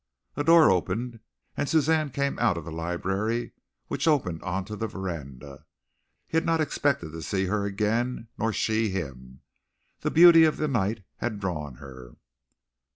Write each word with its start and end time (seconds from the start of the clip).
A 0.35 0.43
door 0.43 0.71
opened 0.71 1.19
and 1.55 1.69
Suzanne 1.69 2.09
came 2.09 2.39
out 2.39 2.57
of 2.57 2.65
the 2.65 2.71
library, 2.71 3.51
which 3.85 4.07
opened 4.07 4.41
on 4.41 4.65
to 4.65 4.75
the 4.75 4.87
veranda. 4.87 5.67
He 6.27 6.37
had 6.37 6.43
not 6.43 6.59
expected 6.59 7.11
to 7.11 7.21
see 7.21 7.45
her 7.45 7.65
again, 7.65 8.27
nor 8.35 8.51
she 8.51 8.89
him. 8.89 9.41
The 9.99 10.09
beauty 10.09 10.43
of 10.43 10.57
the 10.57 10.67
night 10.67 11.03
had 11.17 11.39
drawn 11.39 11.75
her. 11.75 12.15